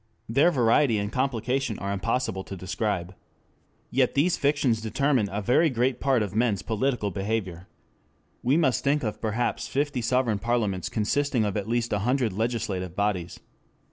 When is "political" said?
6.63-7.11